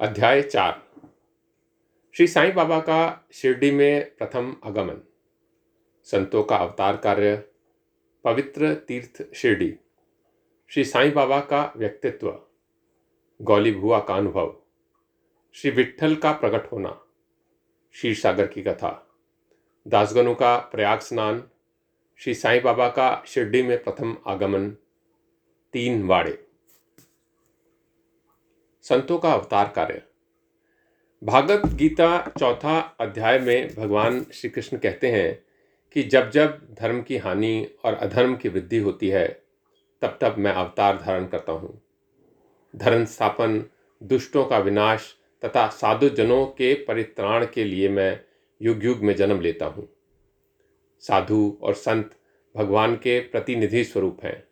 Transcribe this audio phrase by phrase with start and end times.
[0.00, 0.82] अध्याय चार।
[2.14, 5.00] श्री साईं बाबा का शिरडी में प्रथम आगमन।
[6.04, 7.44] संतों का अवतार कार्य,
[8.24, 9.74] पवित्र तीर्थ शिरडी।
[10.68, 12.40] श्री साईं बाबा का व्यक्तित्व,
[13.42, 14.62] गौली भुआ का अनुभव।
[15.52, 17.04] श्री विठल का प्रकट होना
[17.92, 19.16] शीर सागर की कथा।
[19.88, 21.50] दासगनों का प्रयाग स्नान,
[22.16, 24.70] श्री साईं बाबा का शिरडी में प्रथम आगमन,
[25.72, 26.49] तीन वाड़े।
[28.90, 30.02] संतों का अवतार कार्य।
[31.24, 35.44] भागवत गीता चौथा अध्याय में भगवान श्री कृष्ण कहते हैं
[35.92, 39.42] कि जब जब धर्म की हानि और अधर्म की वृद्धि होती है,
[40.02, 41.82] तब तब मैं अवतार धारण करता हूँ।
[42.76, 43.64] धर्म स्थापन,
[44.02, 48.20] दुष्टों का विनाश तथा साधु जनों के परित्राण के लिए मैं
[48.62, 49.88] युग युग में जन्म लेता हूँ।
[51.00, 52.10] साधु और संत
[52.56, 54.44] भगवान के प्रतिनिधि स्वरूप हैं।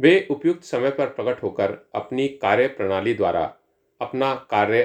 [0.00, 3.54] वे उपयुक्त समय पर प्रकट होकर अपनी कार्य प्रणाली द्वारा
[4.00, 4.84] अपना कार्य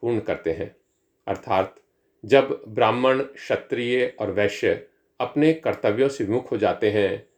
[0.00, 0.76] पूर्ण करते हैं।
[1.26, 1.76] अर्थात,
[2.24, 4.88] जब ब्राह्मण, क्षत्रिय और वैश्य
[5.20, 7.28] अपने कर्तव्यों से विमुख हो जाते हैं,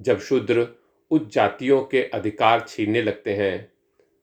[0.00, 0.68] जब शूद्र
[1.10, 3.72] उच्च जातियों के अधिकार छीनने लगते हैं,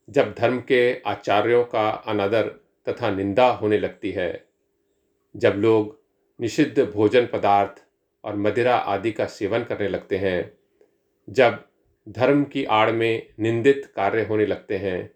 [0.09, 2.47] जब धर्म के आचार्यों का अनादर
[2.89, 4.47] तथा निंदा होने लगती है,
[5.35, 6.01] जब लोग
[6.41, 7.83] निषिद्ध भोजन पदार्थ
[8.23, 10.57] और मदिरा आदि का सेवन करने लगते हैं,
[11.29, 11.67] जब
[12.09, 15.15] धर्म की आड़ में निंदित कार्य होने लगते हैं,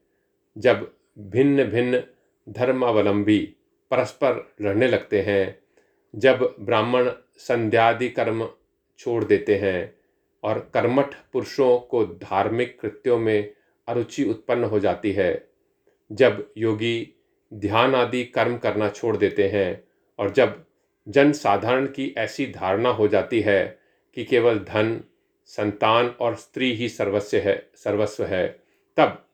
[0.57, 2.03] जब भिन्न भिन्न
[2.49, 3.55] धर्मावलंबी
[3.91, 5.59] परस्पर लड़ने लगते हैं।
[6.15, 8.49] जब ब्राह्मण संध्यादि कर्म
[8.99, 9.95] छोड़ देते हैं
[10.43, 13.53] और कर्मठ पुरुषों को धार्मिक कृत्यों में
[13.87, 15.49] अरुचि उत्पन्न हो जाती है।
[16.11, 17.13] जब योगी
[17.53, 19.83] ध्यान आदि कर्म करना छोड़ देते हैं
[20.19, 20.65] और जब
[21.07, 23.79] जन साधारण की ऐसी धारणा हो जाती है
[24.15, 25.01] कि केवल धन,
[25.45, 28.47] संतान और स्त्री ही सर्वस्व है सर्वस्व है,
[28.97, 29.26] तब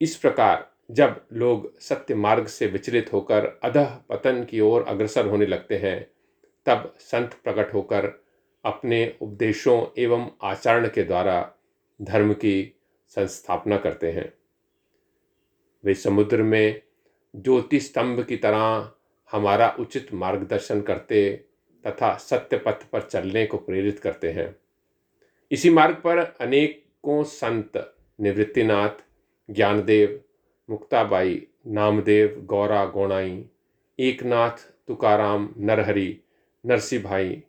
[0.00, 5.46] इस प्रकार जब लोग सत्य मार्ग से विचलित होकर अधः पतन की ओर अग्रसर होने
[5.46, 6.10] लगते हैं,
[6.66, 8.24] तब संत प्रकट होकर
[8.64, 11.52] अपने उपदेशों एवं आचरण के द्वारा
[12.02, 12.74] धर्म की
[13.08, 14.32] संस्थापना करते हैं।
[15.84, 16.82] वे समुद्र में
[17.36, 18.92] ज्योति स्तंभ की तरह
[19.32, 21.44] हमारा उचित मार्गदर्शन करते
[21.86, 24.56] तथा सत्य पथ पर चलने को प्रेरित करते हैं।
[25.50, 29.07] इसी मार्ग पर अनेकों संत निवृत्तिनाथ
[29.50, 30.20] ज्ञानदेव,
[30.70, 33.44] मुक्ताबाई, नामदेव, गौरा गोणाई,
[33.98, 34.50] एकनाथ,
[34.88, 36.20] तुकाराम, नरहरि
[36.66, 37.42] नरसी भाई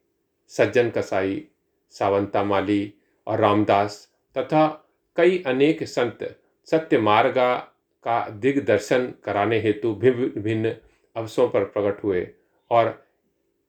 [0.47, 1.47] सज्जन कसाई
[1.89, 2.93] सावंता माली
[3.27, 4.07] और रामदास
[4.37, 4.67] तथा
[5.15, 7.55] कई अनेक संत सत्य मार्गा
[8.03, 10.75] का दिग्दर्शन कराने हेतु भिन्न भिन्न
[11.15, 12.27] अवसरों पर प्रकट हुए
[12.71, 13.07] और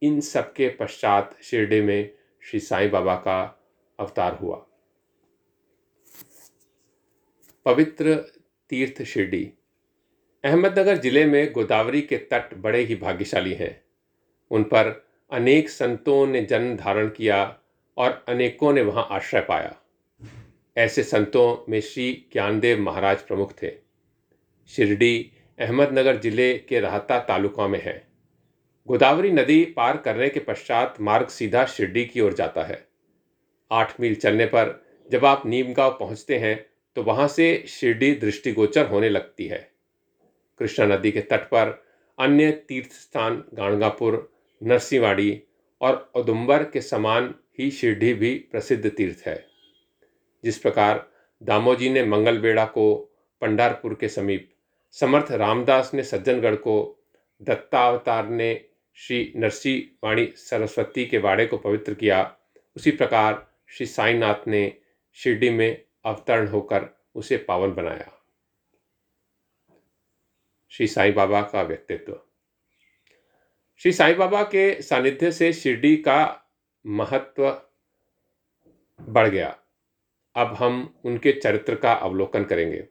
[0.02, 2.10] इन सबके पश्चात शिरडी में
[2.42, 3.60] श्री साईं बाबा का
[3.98, 4.66] अवतार हुआ।
[7.66, 8.14] पवित्र
[8.70, 9.52] तीर्थ शिरडी।
[10.44, 13.84] अहमदनगर ज़िले में गोदावरी के तट बड़े ही भाग्यशाली हैं।
[14.50, 17.58] उन पर अनेक संतों ने जन्म धारण किया
[17.96, 19.74] और अनेकों ने वहाँ आश्रय पाया।
[20.76, 23.72] ऐसे संतों में श्री ज्ञानदेव महाराज प्रमुख थे।
[24.70, 28.06] शिरडी अहमदनगर ज़िले के राहता तालुका में है।
[28.88, 32.86] गोदावरी नदी पार करने के पश्चात मार्ग सीधा शिरडी की ओर जाता है।
[33.70, 39.08] आठ मील चलने पर जब आप नीमगांव पहुँचते हैं तो वहाँ से शिरडी दृष्टिगोचर होने
[39.08, 39.70] लगती है।
[40.58, 41.84] कृष्णा नदी के तट पर
[42.18, 45.42] अन्य तीर्थ स्थान गाणगापुर, नरसिंहवाड़ी
[45.80, 49.46] और उदुम्बर के समान ही शिरडी भी प्रसिद्ध तीर्थ है।
[50.44, 51.10] जिस प्रकार
[51.42, 52.94] दामोजी ने मंगलबेड़ा को,
[53.40, 54.50] पंडारपुर के समीप,
[54.92, 57.06] समर्थ रामदास ने सज्जनगढ़ को,
[57.42, 58.64] दत्तावतार ने
[58.94, 62.36] श्री नरसी वाणी सरस्वती के वाड़े को पवित्र किया,
[62.76, 64.76] उसी प्रकार श्री साईनाथ ने
[65.14, 68.12] शिरडी में अवतरण होकर उसे पावन बनाया।
[70.68, 72.20] श्री साईं बाबा का व्यक्तित्व।
[73.76, 76.42] श्री साईं बाबा के सानिध्य से शिरडी का
[76.86, 77.62] महत्व
[79.00, 79.58] बढ़ गया।
[80.34, 82.88] अब हम उनके चरित्र का अवलोकन करेंगे।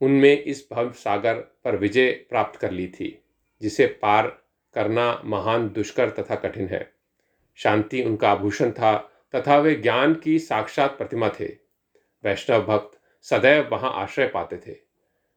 [0.00, 3.22] उनमें इस भव सागर पर विजय प्राप्त कर ली थी,
[3.60, 4.42] जिसे पार
[4.74, 6.94] करना महान दुष्कर तथा कठिन है।
[7.54, 11.46] शांति उनका आभूषण था तथा वे ज्ञान की साक्षात प्रतिमा थे।
[12.24, 14.76] वैष्णव भक्त सदैव वहाँ आश्रय पाते थे।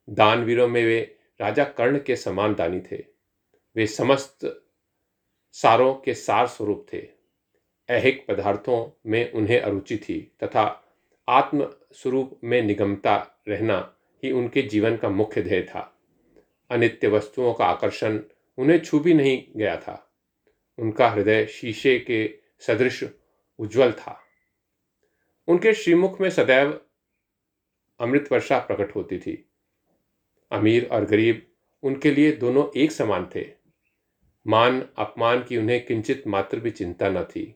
[0.09, 3.05] दानवीरों में वे राजा कर्ण के समान दानी थे।
[3.75, 4.65] वे समस्त
[5.51, 7.07] सारों के सार स्वरूप थे।
[7.89, 10.85] ऐहिक पदार्थों में उन्हें अरुचि थी तथा
[11.29, 16.01] आत्म स्वरूप में निगमता रहना ही उनके जीवन का मुख्य ध्येय था।
[16.69, 18.19] अनित्य वस्तुओं का आकर्षण
[18.57, 20.15] उन्हें छू भी नहीं गया था।
[20.77, 23.03] उनका हृदय शीशे के सदृश
[23.59, 24.21] उज्जवल था।
[25.47, 26.81] उनके श्रीमुख में सदैव
[27.99, 29.49] अमृत वर्षा प्रकट होती थी।
[30.51, 31.47] अमीर और गरीब
[31.83, 33.49] उनके लिए दोनों एक समान थे।
[34.47, 37.55] मान अपमान की उन्हें किंचित मात्र भी चिंता न थी।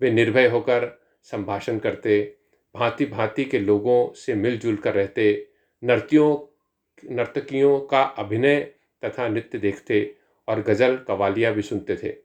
[0.00, 2.36] वे निर्भय होकर संभाषण करते
[2.74, 5.48] भांति भांति के लोगों से मिलजुल कर रहते,
[5.84, 6.54] नर्तियों,
[7.10, 8.60] नर्तकियों का अभिनय
[9.04, 10.16] तथा नृत्य देखते
[10.48, 12.16] और गज़ल कवालियाँ भी सुनते थे।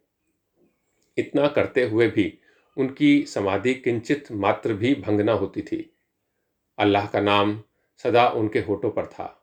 [1.18, 2.40] इतना करते हुए भी
[2.78, 5.94] उनकी समाधि किंचित मात्र भी भंग न होती थी।
[6.78, 7.62] अल्लाह का नाम
[7.98, 9.40] सदा उनके होठों पर था।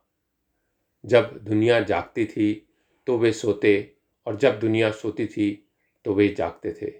[1.04, 2.68] जब दुनिया जागती थी
[3.06, 3.94] तो वे सोते,
[4.26, 5.68] और जब दुनिया सोती थी
[6.04, 6.92] तो वे जागते थे।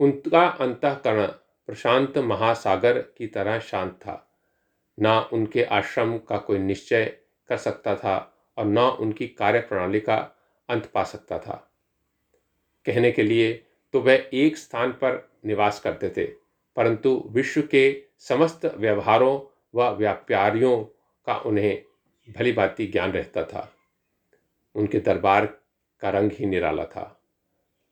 [0.00, 1.26] उनका अंतकरण
[1.68, 4.22] प्रशांत महासागर की तरह शांत था।
[4.98, 7.04] ना उनके आश्रम का कोई निश्चय
[7.48, 10.16] कर सकता था, और न उनकी कार्य प्रणाली का
[10.68, 11.54] अंत पा सकता था।
[12.86, 13.65] कहने के लिए
[13.96, 16.24] तो वह एक स्थान पर निवास करते थे,
[16.76, 19.38] परंतु विश्व के समस्त व्यवहारों
[19.74, 20.76] व व्यापारियों
[21.26, 21.82] का उन्हें
[22.28, 23.72] भली भांति ज्ञान रहता था।
[24.74, 25.46] उनके दरबार
[26.02, 27.20] का रंग ही निराला था।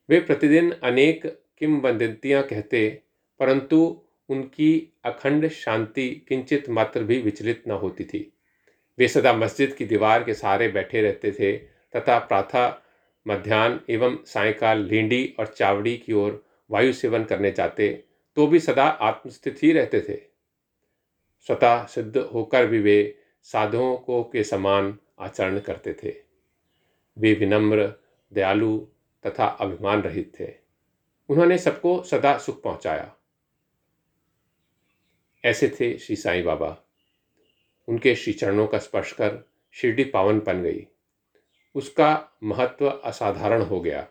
[0.09, 1.25] वे प्रतिदिन अनेक
[1.59, 3.01] किमवदंतियाँ कहते,
[3.39, 8.33] परंतु उनकी अखंड शांति किंचित मात्र भी विचलित न होती थी।
[8.97, 11.57] वे सदा मस्जिद की दीवार के सहारे बैठे रहते थे
[11.95, 12.67] तथा प्रातः
[13.27, 18.03] मध्यान्ह एवं सायकाल लींडी और चावड़ी की ओर वायु सेवन करने जाते
[18.35, 20.21] तो भी सदा आत्मस्थित ही रहते थे।
[21.47, 26.15] स्वतः सिद्ध होकर भी वे साधुओं को के समान आचरण करते थे।
[27.17, 27.93] वे विनम्र,
[28.33, 28.79] दयालु
[29.27, 30.53] तथा अभिमान रहित थे।
[31.29, 33.15] उन्होंने सबको सदा सुख पहुँचाया।
[35.45, 36.77] ऐसे थे श्री साईं बाबा।
[37.87, 40.87] उनके श्री चरणों का स्पर्श कर शिरडी पावन बन गई।
[41.75, 44.07] उसका महत्व असाधारण हो गया।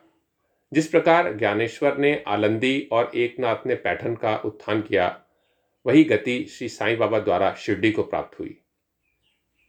[0.73, 5.21] जिस प्रकार ज्ञानेश्वर ने आलंदी और एकनाथ ने पैठन का उत्थान किया,
[5.85, 8.61] वही गति श्री साईं बाबा द्वारा शिरडी को प्राप्त हुई।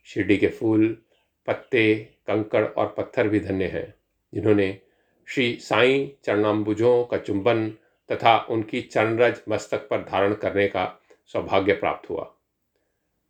[0.05, 1.03] शिरडी के फूल,
[1.47, 3.95] पत्ते, कंकड़ और पत्थर भी धन्य हैं,
[4.35, 4.81] जिन्होंने
[5.29, 7.71] श्री साईं चरणाम्बुजों का चुंबन
[8.13, 12.35] तथा उनकी चरणरज मस्तक पर धारण करने का सौभाग्य प्राप्त हुआ।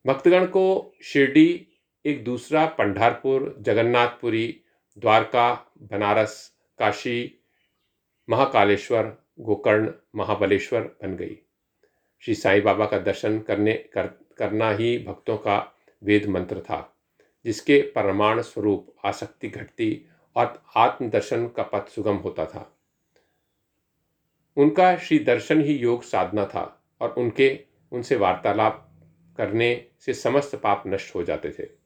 [0.07, 1.67] भक्तगण को शिरडी
[2.07, 4.47] एक दूसरा पंढारपुर जगन्नाथपुरी
[4.97, 6.35] द्वारका बनारस
[6.79, 7.43] काशी
[8.29, 9.07] महाकालेश्वर
[9.41, 11.39] गोकर्ण महाबलेश्वर बन गई।
[12.23, 14.07] श्री साईं बाबा का दर्शन करने कर,
[14.39, 15.57] करना ही भक्तों का
[16.03, 16.79] वेद मंत्र था
[17.45, 19.91] जिसके परमाण स्वरूप आसक्ति घटती
[20.37, 22.79] और आत्मदर्शन का पथ सुगम होता था।
[24.57, 26.65] उनका श्री दर्शन ही योग साधना था
[27.01, 27.49] और उनके
[27.93, 28.83] उनसे वार्तालाप
[29.37, 29.71] करने
[30.01, 31.86] से समस्त पाप नष्ट हो जाते थे।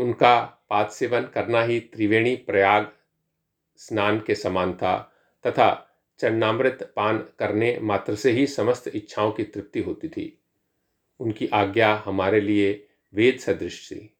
[0.00, 2.92] उनका पाद सेवन करना ही त्रिवेणी प्रयाग
[3.76, 5.12] स्नान के समान था
[5.46, 5.86] तथा
[6.18, 10.42] चन्नामृत पान करने मात्र से ही समस्त इच्छाओं की तृप्ति होती थी।
[11.20, 14.16] उनकी आज्ञा हमारे लिए वेद सदृश थी।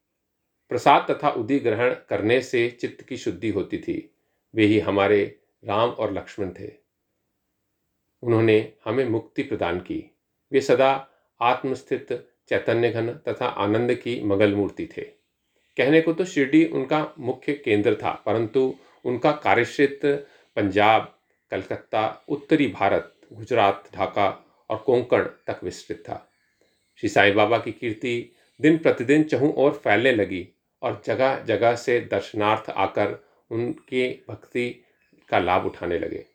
[0.69, 4.15] प्रसाद तथा उदी ग्रहण करने से चित्त की शुद्धि होती थी।
[4.55, 6.71] वे ही हमारे राम और लक्ष्मण थे।
[8.21, 10.17] उन्होंने हमें मुक्ति प्रदान की।
[10.51, 11.09] वे सदा
[11.41, 15.20] आत्मस्थित चैतन्य घन तथा आनंद की मगल मूर्ति थे।
[15.77, 18.73] कहने को तो शिरडी उनका मुख्य केंद्र था, परंतु
[19.05, 20.15] उनका कार्यक्षेत्र
[20.57, 21.13] पंजाब,
[21.51, 24.27] कलकत्ता, उत्तरी भारत, गुजरात, ढाका
[24.69, 26.27] और कोंकण तक विस्तृत था।
[26.99, 30.47] श्री साईं बाबा की कीर्ति दिन प्रतिदिन चहु और फैलने लगी
[30.81, 33.17] और जगह जगह से दर्शनार्थ आकर
[33.51, 34.69] उनके भक्ति
[35.29, 36.25] का लाभ उठाने लगे।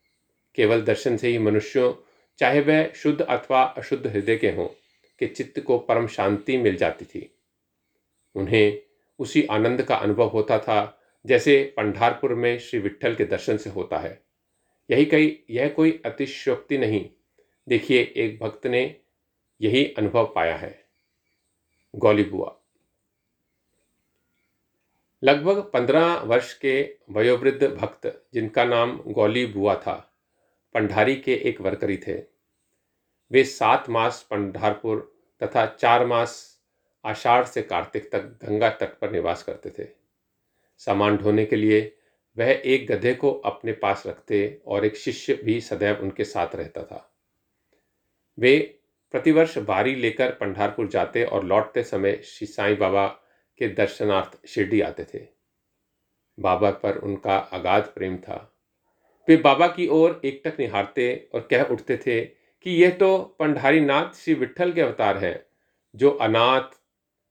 [0.59, 1.93] केवल दर्शन से ही मनुष्यों,
[2.38, 4.66] चाहे वह शुद्ध अथवा अशुद्ध हृदय के हों,
[5.21, 7.31] के चित्त को परम शांति मिल जाती थी।
[8.35, 8.78] उन्हें
[9.18, 13.99] उसी आनंद का अनुभव होता था, जैसे पंढारपुर में श्री विठल के दर्शन से होता
[13.99, 14.23] है।
[14.90, 17.11] यही कई यह कोई अतिशयोक्ति नहीं।
[17.68, 19.00] देखिए, एक भक्त ने
[19.61, 20.85] यही अनुभव पाया है।
[21.96, 22.56] गौली बुआ।
[25.25, 30.12] लगभग पंद्रह वर्ष के वयोवृद्ध भक्त, जिनका नाम गौली बुआ था
[30.75, 32.23] पंडारी के एक वर्करी थे।
[33.32, 36.55] वे सात मास पंडारपुर तथा चार मास
[37.06, 39.88] आषाढ़ से कार्तिक तक गंगा तट पर निवास करते थे।
[40.80, 41.80] सामान ढोने के लिए
[42.36, 46.82] वह एक गधे को अपने पास रखते और एक शिष्य भी सदैव उनके साथ रहता
[46.82, 47.12] था।
[48.38, 48.58] वे
[49.14, 53.06] प्रतिवर्ष बारी लेकर पंडारपुर जाते और लौटते समय श्री साईं बाबा
[53.60, 55.26] के दर्शनार्थ शिरडी आते थे।
[56.38, 58.36] बाबा पर उनका अगाध प्रेम था।
[59.28, 64.14] वे बाबा की ओर एकटक निहारते और कह उठते थे कि यह तो पंडारी नाथ
[64.14, 65.40] श्री विठल के अवतार हैं,
[65.94, 66.76] जो अनाथ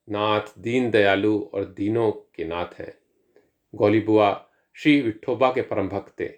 [0.09, 2.97] नाथ दीन दयालु और दीनों के नाथ हैं।
[3.75, 6.29] गौली बुआ श्री विठोबा के परम भक्त थे।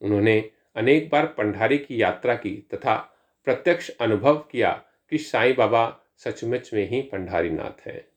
[0.00, 2.96] उन्होंने अनेक बार पंडारी की यात्रा की तथा
[3.44, 8.08] प्रत्यक्ष अनुभव किया कि साईं बाबा सचमुच में ही पंडारी नाथ हैं।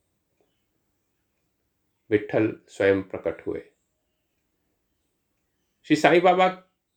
[2.09, 3.61] विठल स्वयं प्रकट हुए।
[5.83, 6.47] श्री साईं बाबा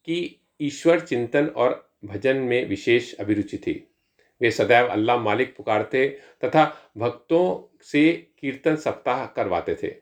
[0.04, 3.95] की ईश्वर चिंतन और भजन में विशेष अभिरुचि थी।
[4.40, 6.08] वे सदैव अल्लाह मालिक पुकारते
[6.44, 6.64] तथा
[6.96, 9.94] भक्तों से कीर्तन सप्ताह करवाते थे।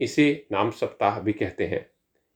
[0.00, 1.86] इसे नाम सप्ताह भी कहते हैं।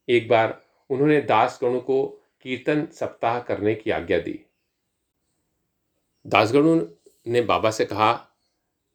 [0.07, 2.03] एक बार उन्होंने दास गणु को
[2.41, 4.39] कीर्तन सप्ताह करने की आज्ञा दी।
[6.25, 6.87] दासगणु
[7.27, 8.13] ने बाबा से कहा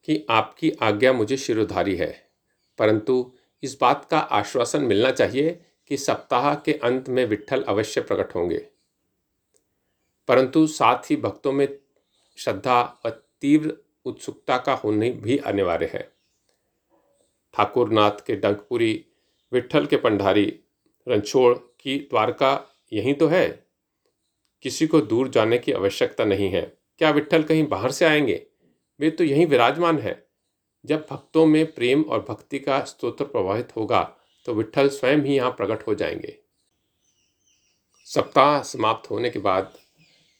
[0.08, 2.30] कि आपकी आज्ञा मुझे शिरोधारी है,
[2.78, 3.32] परंतु
[3.62, 8.66] इस बात का आश्वासन मिलना चाहिए कि सप्ताह के अंत में विठल अवश्य प्रकट होंगे।
[10.28, 11.66] परंतु साथ ही भक्तों में
[12.36, 16.12] श्रद्धा व तीव्र उत्सुकता का होने भी अनिवार्य है।
[17.54, 19.04] ठाकुरनाथ के डंकपुरी
[19.52, 20.60] विठल के पंडारी
[21.08, 22.52] रणछोड़ की द्वारका
[22.92, 23.66] यहीं तो है।
[24.62, 26.62] किसी को दूर जाने की आवश्यकता नहीं है।
[26.98, 28.46] क्या विठल कहीं बाहर से आएँगे?
[29.00, 30.26] वे तो यहीं विराजमान है।
[30.84, 34.02] जब भक्तों में प्रेम और भक्ति का स्तोत्र प्रवाहित होगा
[34.46, 36.38] तो विठल स्वयं ही यहाँ प्रकट हो जाएँगे।
[38.06, 39.72] सप्ताह समाप्त होने के बाद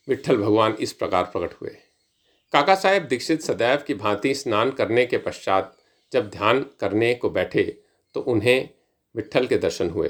[0.08, 1.76] विठल भगवान इस प्रकार प्रकट हुए।
[2.54, 5.76] काका साहेब दीक्षित सदैव की भांति स्नान करने के पश्चात
[6.12, 7.62] जब ध्यान करने को बैठे
[8.14, 8.68] तो उन्हें
[9.14, 10.08] विठल के दर्शन हुए।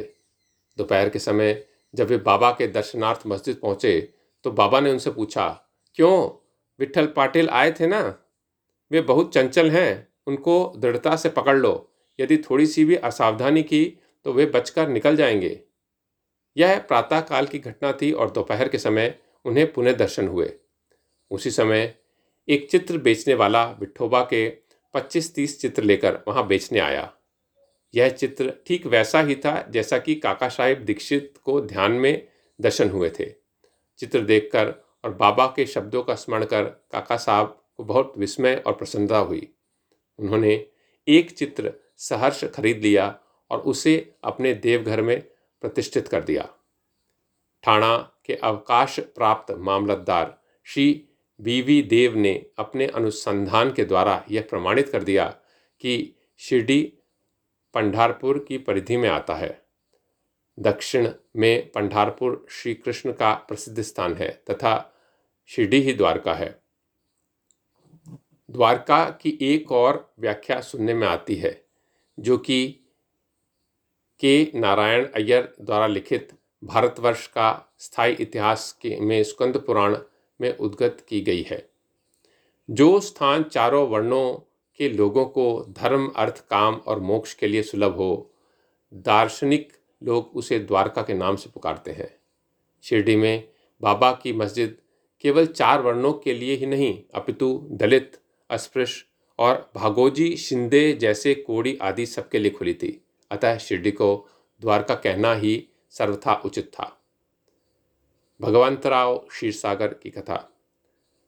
[0.78, 4.00] दोपहर के समय जब वे बाबा के दर्शनार्थ मस्जिद पहुँचे
[4.44, 5.48] तो बाबा ने उनसे पूछा,
[5.94, 6.28] क्यों?
[6.80, 8.02] विठल पाटिल आए थे ना?
[8.90, 11.74] वे बहुत चंचल हैं, उनको दृढ़ता से पकड़ लो।
[12.18, 13.84] यदि थोड़ी सी भी असावधानी की
[14.26, 15.58] तो वे बचकर निकल जाएँगे।
[16.56, 20.52] यह प्रातःकाल की घटना थी और दोपहर के समय उन्हें पुनः दर्शन हुए।
[21.30, 21.94] उसी समय
[22.48, 24.48] एक चित्र बेचने वाला विठोबा के
[24.94, 27.12] 25-30 चित्र लेकर वहाँ बेचने आया।
[27.94, 32.28] यह चित्र ठीक वैसा ही था जैसा कि काका साहेब दीक्षित को ध्यान में
[32.60, 33.30] दर्शन हुए थे।
[33.98, 34.74] चित्र देखकर
[35.04, 39.48] और बाबा के शब्दों का स्मरण कर काका साहब को बहुत विस्मय और प्रसन्नता हुई।
[40.18, 40.66] उन्होंने
[41.08, 43.18] एक चित्र सहर्ष खरीद लिया
[43.50, 45.20] और उसे अपने देवघर में
[45.62, 46.48] प्रतिष्ठित कर दिया।
[47.64, 51.08] ठाणा के अवकाश प्राप्त मामलतदार श्री
[51.40, 55.26] वी देव ने अपने अनुसंधान के द्वारा यह प्रमाणित कर दिया
[55.80, 56.92] कि शिरडी
[57.74, 59.62] पंढारपुर की परिधि में आता है।
[60.58, 64.94] दक्षिण में पंढारपुर श्री कृष्ण का प्रसिद्ध स्थान है तथा
[65.46, 66.62] शिरडी ही द्वारका है।
[68.50, 71.64] द्वारका की एक और व्याख्या सुनने में आती है,
[72.20, 72.80] जो कि
[74.20, 76.32] के नारायण अय्यर द्वारा लिखित
[76.64, 79.96] भारतवर्ष का स्थायी इतिहास के में स्कंद पुराण
[80.40, 81.68] में उद्गत की गई है।
[82.70, 84.34] जो स्थान चारों वर्णों
[84.78, 88.30] के लोगों को धर्म, अर्थ, काम और मोक्ष के लिए सुलभ हो,
[88.94, 89.72] दार्शनिक
[90.02, 92.18] लोग उसे द्वारका के नाम से पुकारते हैं।
[92.82, 93.48] शिरडी में
[93.80, 94.76] बाबा की मस्जिद
[95.20, 98.18] केवल चार वर्णों के लिए ही नहीं, अपितु दलित,
[98.50, 99.04] अस्पृश्य
[99.38, 104.28] और भागोजी, शिंदे जैसे कोड़ी आदि सबके लिए खुली थी। अतः शिरडी को
[104.60, 107.03] द्वारका कहना ही सर्वथा उचित था।
[108.40, 110.50] भगवंतराव क्षीरसागर की कथा।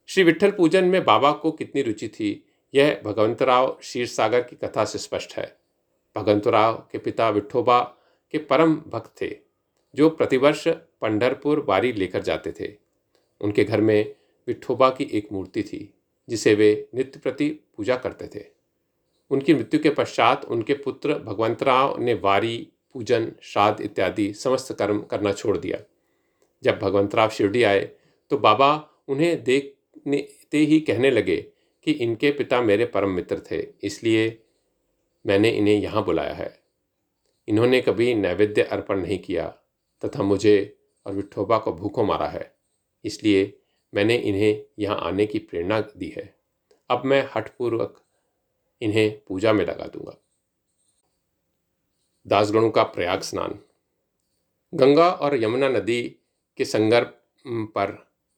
[0.07, 2.45] श्री विठल पूजन में बाबा को कितनी रुचि थी,
[2.75, 5.59] यह भगवंतराव क्षीरसागर की कथा से स्पष्ट है।
[6.17, 7.81] भगवंतराव के पिता विठोबा
[8.33, 9.37] के परम भक्त थे,
[9.95, 12.75] जो प्रतिवर्ष पंढरपुर वारी लेकर जाते थे।
[13.41, 14.15] उनके घर में
[14.47, 15.95] विठोबा की एक मूर्ति थी,
[16.29, 18.45] जिसे वे नित्य प्रति पूजा करते थे।
[19.31, 25.33] उनकी मृत्यु के पश्चात उनके पुत्र भगवंतराव ने वारी, पूजन, श्राद्ध इत्यादि समस्त कर्म करना
[25.33, 25.79] छोड़ दिया।
[26.63, 27.81] जब भगवंतराव शिरडी आए
[28.31, 28.69] तो बाबा
[29.09, 31.37] उन्हें देखते ही कहने लगे
[31.87, 34.43] कि इनके पिता मेरे परम मित्र थे, इसलिए
[35.25, 36.51] मैंने इन्हें यहाँ बुलाया है।
[37.49, 39.47] इन्होंने कभी नैवेद्य अर्पण नहीं किया,
[40.03, 42.53] तथा मुझे और विठोबा को भूखों मारा है,
[43.05, 43.59] इसलिए
[43.93, 46.35] मैंने इन्हें यहाँ आने की प्रेरणा दी है।
[46.91, 48.03] अब मैं हठपूर्वक
[48.83, 50.17] इन्हें पूजा में लगा दूँगा।
[52.27, 53.59] दासगणों का प्रयाग स्नान।
[54.73, 56.17] गंगा और यमुना नदी
[56.57, 57.91] के संगम पर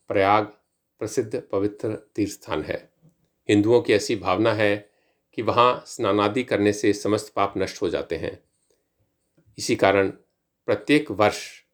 [0.08, 0.44] प्रयाग
[0.98, 2.90] प्रसिद्ध पवित्र तीर्थ स्थान है।
[3.48, 4.90] हिंदुओं की ऐसी भावना है
[5.34, 8.42] कि वहाँ स्नानादि करने से समस्त पाप नष्ट हो जाते हैं।
[9.58, 10.10] इसी कारण
[10.66, 11.64] प्रत्येक वर्ष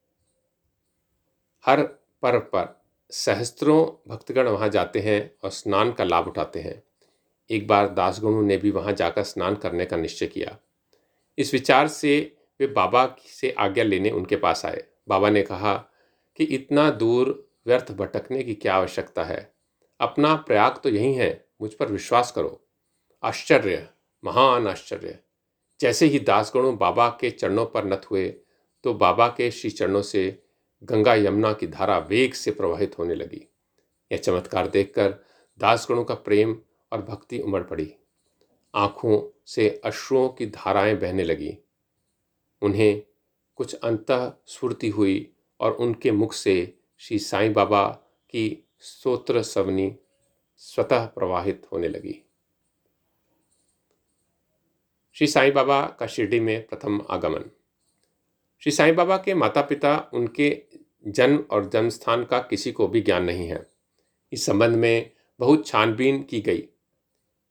[1.66, 1.82] हर
[2.22, 6.82] पर्व पर सहस्त्रों भक्तगण वहाँ जाते हैं और स्नान का लाभ उठाते हैं।
[7.50, 10.58] एक बार दासगणों ने भी वहाँ जाकर स्नान करने का निश्चय किया।
[11.38, 15.90] इस विचार से वे बाबा से आज्ञा लेने उनके पास आए। बाबा ने कहा
[16.36, 19.54] कि इतना दूर व्यर्थ भटकने की क्या आवश्यकता है?
[20.00, 22.68] अपना प्रयाग तो यही है, मुझ पर विश्वास करो।
[23.22, 23.88] आश्चर्य,
[24.24, 25.18] महान आश्चर्य।
[25.80, 28.28] जैसे ही दासगणों बाबा के चरणों पर नत हुए
[28.84, 30.42] तो बाबा के श्री चरणों से
[30.84, 33.48] गंगा यमुना की धारा वेग से प्रवाहित होने लगी।
[34.12, 35.10] यह चमत्कार देखकर
[35.58, 36.58] दासगणों का प्रेम
[36.92, 37.94] और भक्ति उमड़ पड़ी।
[38.74, 41.58] आँखों से अश्रुओं की धाराएँ बहने लगी।
[42.62, 43.02] उन्हें
[43.56, 44.06] कुछ अंत
[44.46, 45.33] स्फूर्ति हुई
[45.64, 46.54] और उनके मुख से
[47.00, 47.86] श्री साईं बाबा
[48.34, 49.94] की स्तोत्र सवनी
[50.56, 52.20] स्वतः प्रवाहित होने लगी।
[55.16, 57.50] श्री साईं बाबा का शिरडी में प्रथम आगमन।
[58.62, 60.50] श्री साईं बाबा के माता पिता उनके
[61.06, 63.66] जन्म और जन्म स्थान का किसी को भी ज्ञान नहीं है।
[64.32, 66.62] इस संबंध में बहुत छानबीन की गई।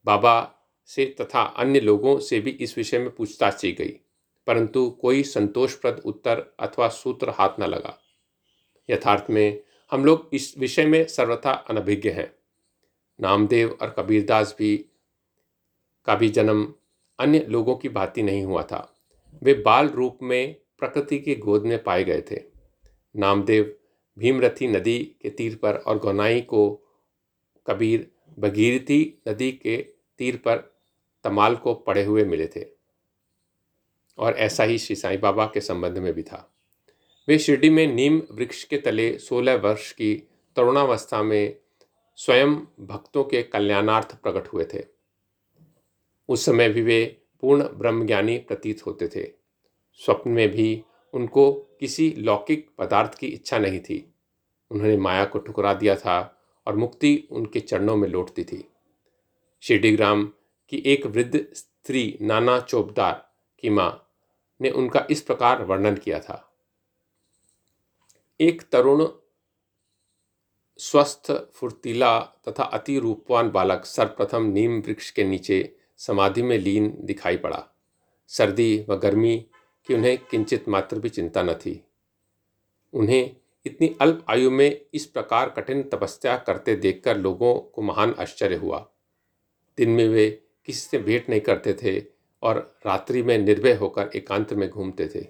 [0.06, 0.50] बाबा
[0.90, 4.00] से तथा अन्य लोगों से भी इस विषय में पूछताछ की गई,
[4.48, 7.98] परंतु कोई संतोषप्रद उत्तर अथवा सूत्र हाथ न लगा।
[8.90, 12.36] यथार्थ में हम लोग इस विषय में सर्वथा अनभिज्ञ हैं।
[13.22, 14.78] नामदेव और कबीरदास भी,
[16.06, 16.74] का भी जन्म
[17.20, 18.96] अन्य लोगों की भांति नहीं हुआ था।
[19.44, 22.44] वे बाल रूप में प्रकृति की गोद में पाए गए थे।
[23.16, 23.76] नामदेव
[24.20, 26.80] भीमरथी नदी के तीर पर और गौनाई को
[27.68, 29.78] कबीर भगीरथी नदी के
[30.18, 30.78] तीर पर
[31.24, 32.66] तमाल को पड़े हुए मिले थे।
[34.18, 36.53] और ऐसा ही श्री साईं बाबा के संबंध में भी था।
[37.28, 40.16] वे शिरडी में नीम वृक्ष के तले सोलह वर्ष की
[40.56, 41.56] तरुणावस्था में
[42.16, 44.84] स्वयं भक्तों के कल्याणार्थ प्रकट हुए थे।
[46.30, 49.32] उस समय भी वे पूर्ण ब्रह्मज्ञानी प्रतीत होते थे।
[49.94, 54.14] स्वप्न में भी उनको किसी लौकिक पदार्थ की इच्छा नहीं थी।
[54.72, 58.68] उन्होंने माया को ठुकरा दिया था और मुक्ति उनके चरणों में लौटती थी।
[59.62, 60.32] शिरडीग्राम
[60.70, 64.12] की एक वृद्ध स्त्री नाना चोपदार की माँ
[64.62, 66.50] ने उनका इस प्रकार वर्णन किया था।
[68.44, 69.08] एक तरुण
[70.78, 77.38] स्वस्थ, फुर्तीला तथा अति रूपवान बालक सर्वप्रथम नीम वृक्ष के नीचे समाधि में लीन दिखाई
[77.38, 77.68] पड़ा।
[78.28, 79.38] सर्दी व गर्मी
[79.88, 81.86] की उन्हें किंचित मात्र भी चिंता न थी।
[82.94, 83.36] उन्हें
[83.66, 88.90] इतनी अल्प आयु में इस प्रकार कठिन तपस्या करते देखकर लोगों को महान आश्चर्य हुआ।
[89.78, 92.06] दिन में वे किसी से भेंट नहीं करते थे
[92.42, 95.28] और रात्रि में निर्भय होकर एकांत में घूमते थे।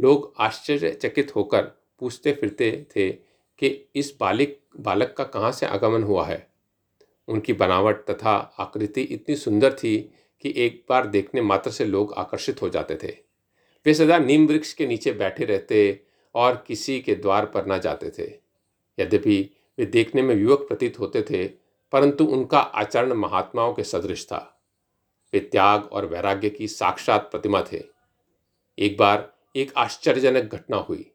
[0.00, 3.10] लोग आश्चर्यचकित होकर पूछते फिरते थे
[3.58, 6.52] कि इस बालिक, बालक का कहाँ से आगमन हुआ है?
[7.28, 12.62] उनकी बनावट तथा आकृति इतनी सुंदर थी कि एक बार देखने मात्र से लोग आकर्षित
[12.62, 13.16] हो जाते थे।
[13.86, 16.00] वे सदा नीम वृक्ष के नीचे बैठे रहते
[16.34, 18.40] और किसी के द्वार पर न जाते थे।
[18.98, 21.46] यद्यपि वे देखने में युवक प्रतीत होते थे,
[21.92, 24.62] परंतु उनका आचरण महात्माओं के सदृश था।
[25.32, 27.82] वे त्याग और वैराग्य की साक्षात प्रतिमा थे।
[28.78, 31.11] एक बार एक आश्चर्यजनक घटना हुई।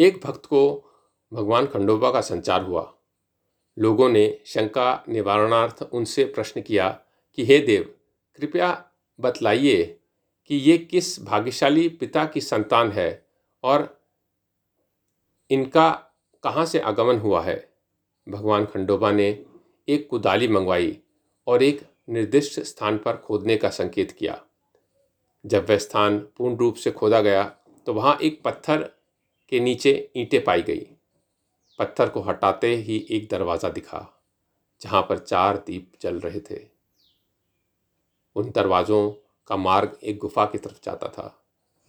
[0.00, 0.84] एक भक्त को
[1.32, 2.94] भगवान खंडोबा का संचार हुआ।
[3.78, 7.00] लोगों ने शंका निवारणार्थ उनसे प्रश्न किया
[7.34, 7.94] कि, हे देव,
[8.36, 10.00] कृपया बतलाइए
[10.46, 13.26] कि ये किस भाग्यशाली पिता की संतान है
[13.62, 14.00] और
[15.50, 15.90] इनका
[16.42, 17.72] कहाँ से आगमन हुआ है?
[18.28, 19.46] भगवान खंडोबा ने
[19.88, 21.00] एक कुदाली मंगवाई
[21.46, 24.44] और एक निर्दिष्ट स्थान पर खोदने का संकेत किया।
[25.46, 27.44] जब वह स्थान पूर्ण रूप से खोदा गया
[27.86, 28.97] तो वहाँ एक पत्थर
[29.52, 30.86] के नीचे ईंटें पाई गई।
[31.78, 34.06] पत्थर को हटाते ही एक दरवाज़ा दिखा,
[34.80, 36.60] जहाँ पर चार दीप जल रहे थे।
[38.36, 39.10] उन दरवाज़ों
[39.50, 41.34] का मार्ग एक गुफा की तरफ़ जाता था,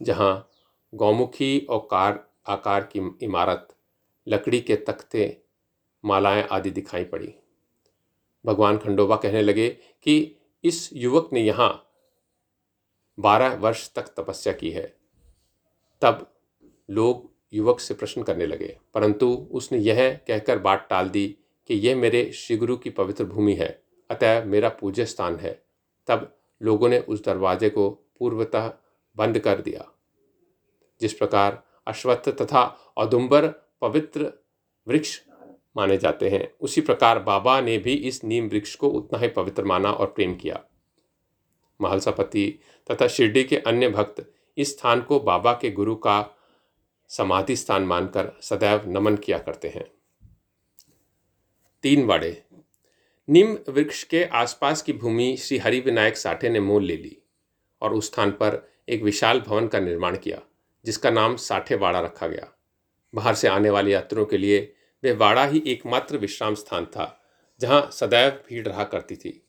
[0.00, 0.48] जहाँ
[0.92, 3.68] गौमुखी और कार, आकार की इमारत,
[4.26, 5.36] लकड़ी के तख्ते,
[6.04, 7.34] मालाएँ आदि दिखाई पड़ी।
[8.44, 11.70] भगवान खंडोबा कहने लगे कि इस युवक ने यहाँ
[13.18, 14.86] बारह वर्ष तक तपस्या की है।
[16.02, 16.26] तब
[16.88, 21.26] लोग युवक से प्रश्न करने लगे, परंतु उसने यह कहकर बात टाल दी
[21.70, 25.52] कि यह मेरे श्रीगुरु की पवित्र भूमि है, अतः मेरा पूज्य स्थान है।
[26.08, 28.72] तब लोगों ने उस दरवाजे को पूर्वतः
[29.16, 29.86] बंद कर दिया।
[31.00, 32.62] जिस प्रकार अश्वत्थ तथा
[32.96, 33.46] औदुम्बर
[33.80, 34.32] पवित्र
[34.86, 35.20] वृक्ष
[35.76, 39.64] माने जाते हैं, उसी प्रकार बाबा ने भी इस नीम वृक्ष को उतना ही पवित्र
[39.64, 40.60] माना और प्रेम किया।
[41.80, 42.58] महलसापति
[42.90, 44.24] तथा शिरडी के अन्य भक्त
[44.56, 46.20] इस स्थान को बाबा के गुरु का
[47.10, 49.84] समाधि स्थान मानकर सदैव नमन किया करते हैं।
[51.82, 52.42] तीन वाड़े।
[53.28, 57.22] निम्न वृक्ष के आसपास की भूमि श्री हरि विनायक साठे ने मोल ले ली
[57.82, 60.42] और उस स्थान पर एक विशाल भवन का निर्माण किया,
[60.84, 62.52] जिसका नाम साठे वाड़ा रखा गया।
[63.14, 67.22] बाहर से आने वाले यात्रियों के लिए वह वाड़ा ही एकमात्र विश्राम स्थान था,
[67.60, 69.46] जहाँ सदैव भीड़ रहा करती थी।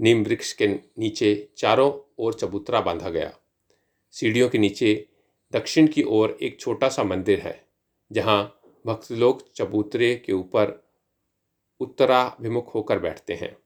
[0.00, 3.32] नीम वृक्ष के नीचे चारों ओर चबूतरा बांधा गया।
[4.10, 5.08] सीढ़ियों के नीचे
[5.52, 7.64] दक्षिण की ओर एक छोटा सा मंदिर है,
[8.12, 10.72] जहाँ भक्त लोग चबूतरे के ऊपर
[11.80, 13.56] उत्तराभिमुख होकर बैठते हैं।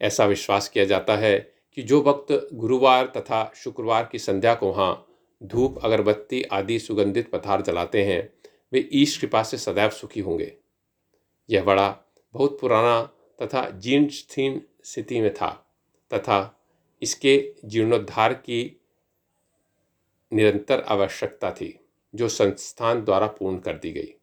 [0.00, 1.38] ऐसा विश्वास किया जाता है
[1.72, 5.06] कि जो भक्त गुरुवार तथा शुक्रवार की संध्या को वहाँ
[5.42, 8.32] धूप, अगरबत्ती आदि सुगंधित पदार्थ जलाते हैं,
[8.72, 10.52] वे ईश कृपा से सदैव सुखी होंगे।
[11.50, 11.88] यह बड़ा,
[12.34, 13.02] बहुत पुराना
[13.42, 14.08] तथा जीर्ण
[14.84, 15.50] स्थिति में था
[16.14, 16.54] तथा
[17.02, 18.74] इसके जीर्णोद्धार की
[20.32, 21.80] निरंतर आवश्यकता थी,
[22.14, 24.14] जो संस्थान द्वारा पूर्ण कर दी गई।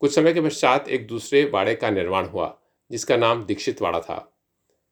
[0.00, 4.36] कुछ समय के पश्चात एक दूसरे वाड़े का निर्माण हुआ, जिसका नाम दीक्षित वाड़ा था।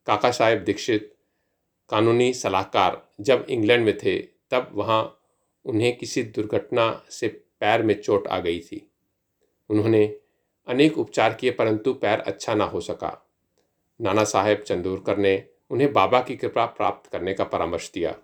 [0.07, 1.15] काका साहेब दीक्षित,
[1.91, 5.19] कानूनी सलाहकार, जब इंग्लैंड में थे, तब वहाँ
[5.65, 8.91] उन्हें किसी दुर्घटना से पैर में चोट आ गई थी।
[9.71, 10.17] उन्होंने
[10.67, 13.29] अनेक उपचार किए, परंतु पैर अच्छा ना हो सका।
[14.01, 18.17] नाना साहेब चंदूरकर ने उन्हें बाबा की कृपा प्राप्त करने का परामर्श दिया।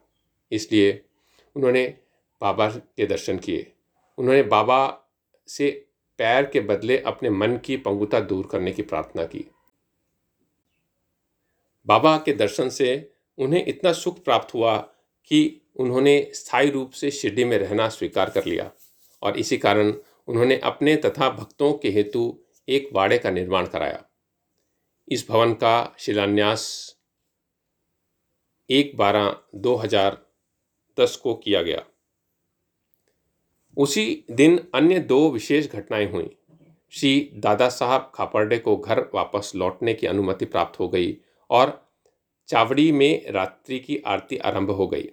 [0.53, 1.05] इसलिए
[1.57, 1.99] उन्होंने
[2.43, 3.73] बाबा के दर्शन किए।
[4.19, 4.81] उन्होंने बाबा
[5.49, 5.71] से
[6.19, 9.45] पैर के बदले अपने मन की पंगुता दूर करने की प्रार्थना की।
[11.87, 12.91] बाबा के दर्शन से
[13.39, 14.77] उन्हें इतना सुख प्राप्त हुआ
[15.31, 18.71] कि उन्होंने स्थायी रूप से शिरडी में रहना स्वीकार कर लिया
[19.23, 19.93] और इसी कारण
[20.29, 22.23] उन्होंने अपने तथा भक्तों के हेतु
[22.69, 24.03] एक वाड़े का निर्माण कराया।
[25.09, 26.65] इस भवन का शिलान्यास
[28.71, 30.19] एक बारह दो हज़ार
[30.99, 31.85] दस को किया गया।
[33.79, 36.37] उसी दिन अन्य दो विशेष घटनाएँ हुई।
[36.91, 41.17] श्री दादा साहब खापरडे को घर वापस लौटने की अनुमति प्राप्त हो गई
[41.51, 41.89] और
[42.49, 45.09] चावड़ी में रात्रि की आरती आरंभ हो गई।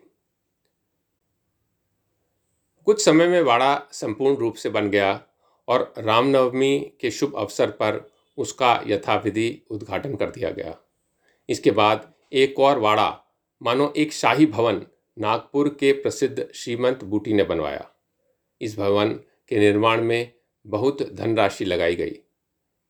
[2.86, 5.22] कुछ समय में वाड़ा संपूर्ण रूप से बन गया
[5.68, 10.78] और रामनवमी के शुभ अवसर पर उसका यथाविधि उद्घाटन कर दिया गया।
[11.50, 13.24] इसके बाद एक और वाड़ा,
[13.64, 14.86] मानो एक शाही भवन,
[15.20, 17.92] नागपुर के प्रसिद्ध श्रीमंत बूटी ने बनवाया।
[18.66, 19.14] इस भवन
[19.50, 20.34] के निर्माण में
[20.68, 22.20] बहुत धनराशि लगाई गई।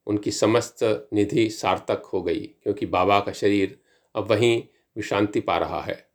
[0.08, 3.80] उनकी समस्त निधि सार्थक हो गई, क्योंकि बाबा का शरीर
[4.16, 4.64] अब वहीं
[4.96, 6.10] विश्रांति पा रहा है।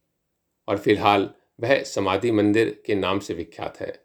[0.69, 4.05] और फ़िलहाल वह समाधि मंदिर के नाम से विख्यात है।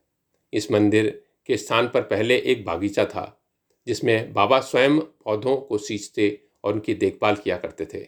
[0.53, 3.41] इस मंदिर के स्थान पर पहले एक बागीचा था,
[3.87, 8.07] जिसमें बाबा स्वयं पौधों को सींचते और उनकी देखभाल किया करते थे।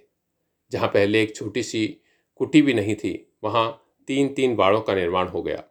[0.71, 1.88] जहाँ पहले एक छोटी सी
[2.36, 5.63] कुटी भी नहीं थी, वहाँ तीन तीन बाड़ों का निर्माण हो गया।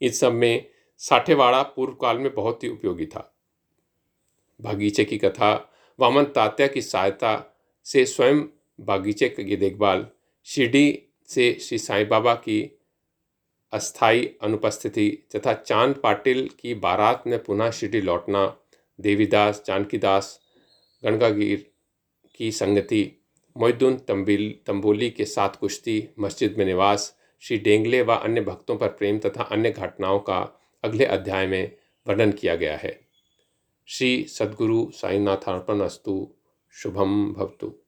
[0.00, 3.36] इस सब में साठेवाड़ा पूर्व काल में बहुत ही उपयोगी था।
[4.60, 8.40] बागीचे की कथा, वामन तात्या की सहायता से स्वयं
[8.80, 10.06] बागीचे की देखभाल,
[10.44, 12.78] शिरडी से श्री साईं बाबा की
[13.72, 18.56] अस्थाई अनुपस्थिति तथा चाँद पाटिल की बारात में पुनः शिरडी लौटना,
[19.00, 20.40] देवीदास, जानकीदास,
[21.04, 21.70] गणगागीर
[22.34, 23.12] की संगति
[23.56, 28.88] मोहद्दीन तंबिल, तंबोली के साथ कुश्ती, मस्जिद में निवास श्री डेंगले व अन्य भक्तों पर
[28.88, 31.76] प्रेम तथा अन्य घटनाओं का अगले अध्याय में
[32.08, 33.00] वर्णन किया गया है।
[33.86, 36.34] श्री सद्गुरु साईनाथार्पण अस्तु।
[36.72, 37.85] शुभम भवतु।